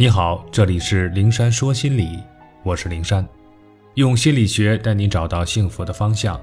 [0.00, 2.22] 你好，这里是灵山说心理，
[2.62, 3.28] 我是灵山，
[3.94, 6.40] 用心理学带你找到幸福的方向。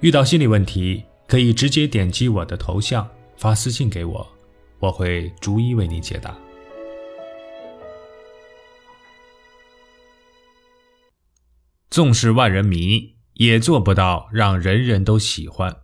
[0.00, 4.26] 遇到心理问题，可以直接点击我的头像发私信给我，
[4.80, 6.36] 我会逐一为你解答。
[11.90, 15.82] 纵使万人迷，也做不到让人人都喜欢。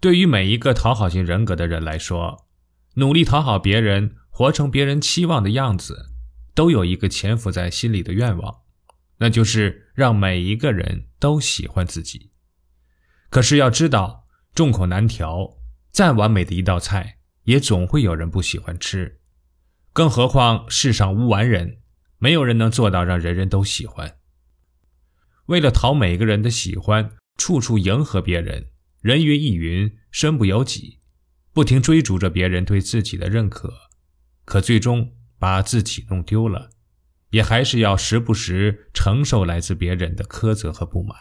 [0.00, 2.44] 对于每一个讨好型人格的人来说，
[2.96, 6.10] 努力讨好别人，活成别人期望的样子，
[6.54, 8.62] 都有一个潜伏在心里的愿望，
[9.18, 12.32] 那就是让每一个人都喜欢自己。
[13.30, 15.58] 可是要知道，众口难调，
[15.90, 19.20] 再完美的一道菜，也总会有人不喜欢吃。
[19.92, 21.78] 更何况世上无完人。
[22.18, 24.18] 没有人能做到让人人都喜欢。
[25.46, 28.68] 为了讨每个人的喜欢，处处迎合别人，
[29.00, 31.00] 人云亦云，身不由己，
[31.52, 33.81] 不停追逐着别人对自己的认可，
[34.44, 36.70] 可最终把自己弄丢了，
[37.30, 41.16] 也还是要时不时承受来自别人的苛责和不满。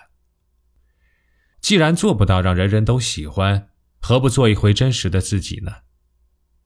[1.60, 3.70] 既然做不到让人人都喜欢，
[4.00, 5.72] 何不做一回真实的自己呢？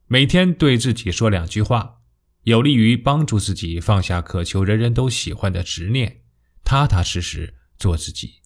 [0.08, 2.02] 每天对自己说两句话。
[2.44, 6.22] 有利于帮助自己放下渴求人人都喜欢的执念，
[6.64, 8.44] 踏踏实实做自己。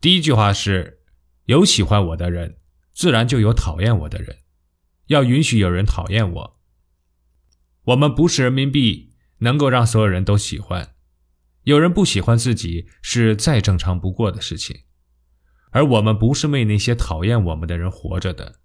[0.00, 1.00] 第一句话是：
[1.46, 2.58] 有喜欢我的人，
[2.92, 4.38] 自然就有讨厌我的人。
[5.06, 6.59] 要允许有人讨厌我。
[7.84, 10.94] 我们不是人民币，能够让所有人都喜欢。
[11.64, 14.80] 有人不喜欢自己是再正常不过的事情。
[15.70, 18.56] 而我们不是为那些讨厌我们的人活着的，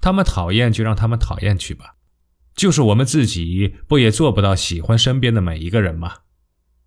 [0.00, 1.96] 他们讨厌就让他们讨厌去吧。
[2.56, 6.16] 就是我们自己不也做不到喜欢身边的每一个人吗？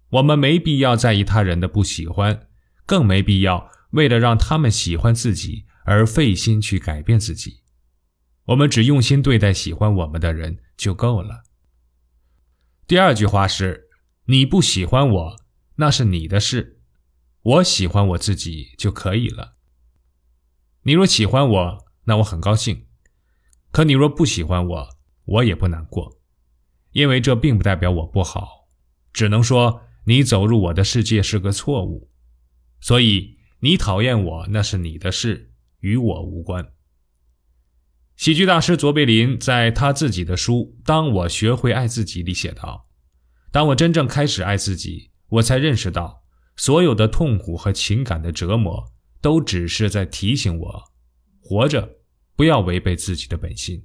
[0.09, 2.47] 我们没必要在意他人的不喜欢，
[2.85, 7.61] 更没必要为了让他们喜欢自己而费心去改变自己。
[8.47, 11.43] 我们只用心对待喜欢我们的人就够了。
[12.87, 13.89] 第二句话是：
[14.25, 15.35] 你不喜欢我，
[15.75, 16.81] 那是你的事，
[17.41, 19.55] 我喜欢我自己就可以了。
[20.83, 22.85] 你若喜欢我，那我很高兴；
[23.71, 24.89] 可你若不喜欢我，
[25.25, 26.19] 我也不难过，
[26.91, 28.67] 因为这并不代表我不好，
[29.13, 32.09] 只能说你走入我的世界是个错误，
[32.81, 36.73] 所以你讨厌我那是你的事，与我无关。
[38.21, 42.87] 喜剧大师卓别林在他自己的书《当我学会爱自己》里写道
[43.51, 46.21] ：“当我真正开始爱自己，我才认识到，
[46.55, 50.83] 所有的痛苦和情感的折磨，都只是在提醒我，
[51.39, 51.97] 活着
[52.35, 53.83] 不要违背自己的本心。”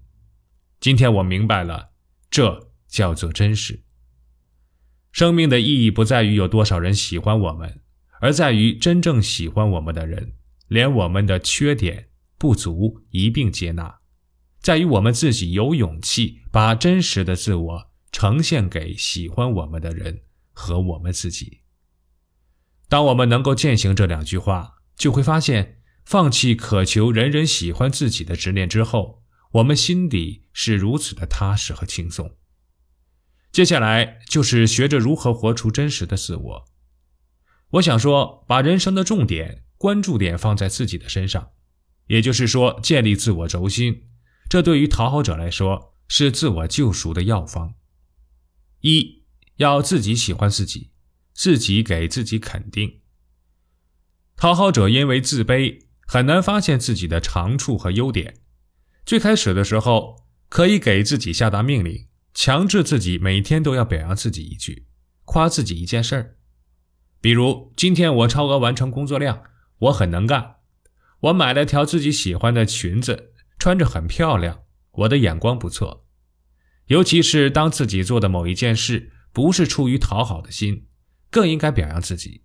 [0.80, 1.92] 今天我明白了，
[2.28, 3.84] 这叫做真实。
[5.12, 7.80] 生命的意义不在于有多少人喜欢我们，
[8.20, 10.34] 而在于真正喜欢我们的人，
[10.69, 14.00] 连我们的缺点不足一并接纳，
[14.66, 20.22] 在于我们自己有勇气把真实的自我呈现给喜欢我们的人
[20.53, 21.60] 和我们自己。
[22.88, 29.22] 当我们能够践行这两句话，就会发现，放弃渴求人人喜欢自己的执念之后。
[29.53, 32.34] 我们心底是如此的踏实和轻松。
[33.53, 36.65] 接下来就是学着如何活出真实的自我。
[37.71, 41.50] 我想说，把人生的重点、关注点放在自己的身上，
[42.09, 44.09] 也就是说，建立自我轴心。
[44.48, 47.74] 这对于讨好者来说是自我救赎的药方。
[48.80, 49.24] 一
[49.56, 50.90] 要自己喜欢自己，
[51.34, 53.00] 自己给自己肯定。
[54.36, 58.40] 讨好者因为自卑，很难发现自己的长处和优点。
[59.04, 64.86] 最开始的时候，可以给自己下达命令，强制自己每天都要表扬自己一句，
[65.24, 66.36] 夸自己一件事儿。
[67.20, 69.42] 比如，今天我超额完成工作量，
[69.78, 70.56] 我很能干，
[71.20, 73.32] 我买了条自己喜欢的裙子，
[73.66, 74.60] 穿着很漂亮，
[74.93, 76.06] 我的眼光不错。
[76.87, 80.87] 尤其是当自己做的某一件事不是出于讨好的心，
[81.32, 82.44] 更应该表扬自己。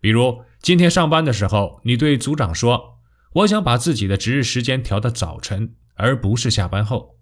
[0.00, 3.00] 比如，今天上班的时候，你对组长说
[3.42, 7.16] ：“我想把自己的值日时间调到早晨。”而不是下班后，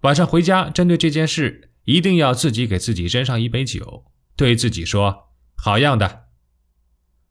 [0.00, 6.24] 晚上回家，针对这件事，一定要自己给自己斟上一杯酒，对自己说：“好样的。”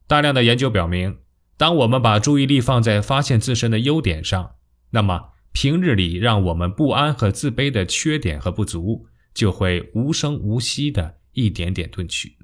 [0.08, 1.20] 大量的研究表明，
[1.58, 4.56] 当我们把注意力放在发现自身的优点上，
[4.92, 12.38] 那么平日里让我们不安和自卑的缺点和不足，就会无声无息的一点点褪去。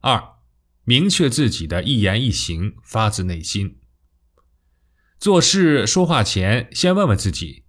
[0.00, 0.22] 二，
[0.84, 3.78] 明确自己的一言一行发自内心。
[5.18, 7.64] 做事说话前，先问问自己：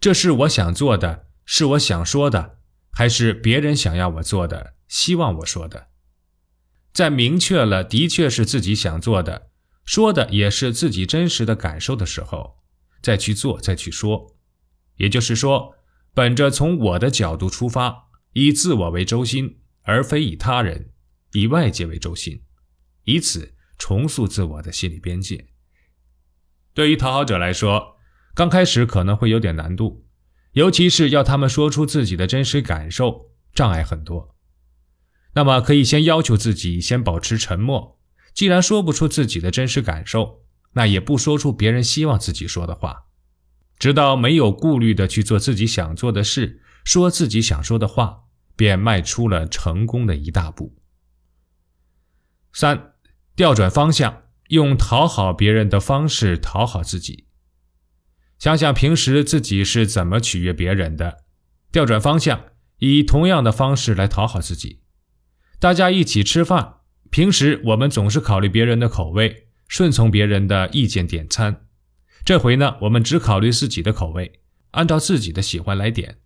[0.00, 2.58] 这是我想做的，是我想说的，
[2.90, 5.88] 还是别人想要我做的，希望我说的？
[6.92, 9.50] 在明确了的确是自己想做的，
[9.88, 12.58] 说的也是自己真实的感受的时候，
[13.00, 14.36] 再去做，再去说。
[14.96, 15.76] 也就是说，
[16.12, 20.90] 本着从我的角度出发，以自我为轴心，而非以他人、
[21.32, 22.42] 以外界为轴心，
[23.04, 25.46] 以此重塑自我的心理边界。
[26.74, 27.96] 对于讨好者来说，
[28.34, 30.04] 刚开始可能会有点难度，
[30.52, 34.36] 尤其是要他们说出自己的真实感受，障碍很多。
[35.32, 37.97] 那么，可以先要求自己先保持沉默。
[38.38, 40.44] 既然说不出自己的真实感受，
[40.74, 43.06] 那也不说出别人希望自己说的话。
[43.80, 50.76] 直到没有顾虑的去做自己想做的事，说自己想说的话，便迈出了成功的一大步。
[52.52, 52.92] 三，
[53.34, 57.26] 调转方向，用讨好别人的方式讨好自己。
[58.38, 61.24] 想想平时自己是怎么取悦别人的，
[61.72, 62.44] 调转方向，
[62.76, 64.82] 以同样的方式来讨好自己。
[65.58, 66.76] 大家一起吃饭，
[67.10, 71.66] 平时我们总是考虑别人的口味，顺从别人的意见点餐。
[72.24, 74.40] 这回呢，我们只考虑自己的口味，
[74.72, 76.18] 按照自己的喜欢来点。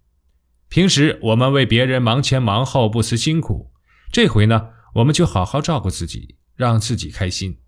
[0.69, 3.73] 平时我们为别人忙前忙后，不辞辛苦。
[4.11, 7.59] 这回呢，我们就好好照顾自己，让自己开心。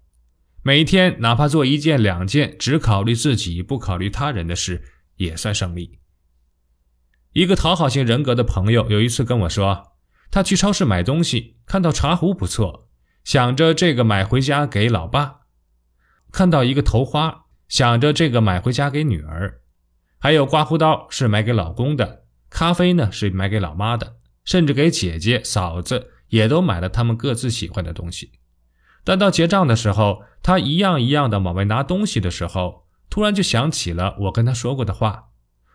[0.62, 4.82] 每天哪怕做一件两件只考虑自己不考虑他人的事，
[5.16, 5.98] 也算胜利。
[7.32, 9.92] 一个讨好型人格的朋友有一次跟我说。
[10.30, 12.83] 他去超市买东西，看到茶壶不错，
[13.24, 15.40] 想着这个买回家给老爸；
[16.30, 19.60] 看到一个头花，想着这个买回家给女儿；
[20.18, 28.32] 还有刮胡刀是买给老公的，咖啡呢是买给老妈的，甚至给姐姐、嫂子也都买了他们各自喜欢的东西。
[29.02, 35.30] 但到结账的时候，他一样一样的往外拿东西的时候，突然就想起了我跟他说过的话：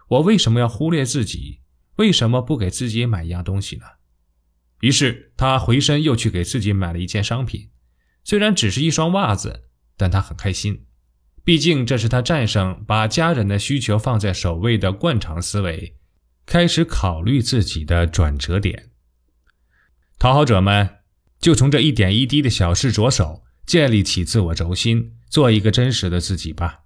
[0.07, 1.61] 我为什么要忽略自己？
[1.95, 3.85] 为什么不给自己买一样东西呢？
[4.81, 7.69] 于是他回身又去给自己买了一件商品，
[8.23, 9.63] 虽然只是一双袜子，
[9.97, 10.85] 但他很开心。
[11.43, 15.95] 毕竟这是他战胜把家人的需求放在首位的惯常思维，
[16.45, 18.89] 开始考虑自己的转折点。
[20.19, 20.97] 讨好者们
[21.39, 26.81] 就从这一点一滴的小事着手，建立起自我轴心，做一个真实的自己吧。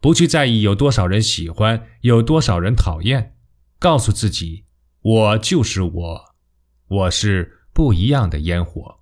[0.00, 3.36] 不去在意有多少人喜欢，有多少人讨厌，
[3.78, 4.64] 告诉自己，
[5.00, 6.31] 我就是我。
[6.92, 8.98] 我是不一样的烟火。